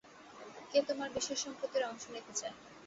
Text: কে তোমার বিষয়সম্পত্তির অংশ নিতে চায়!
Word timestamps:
কে 0.71 0.87
তোমার 0.87 1.09
বিষয়সম্পত্তির 1.11 1.87
অংশ 1.89 2.03
নিতে 2.13 2.33
চায়! 2.39 2.55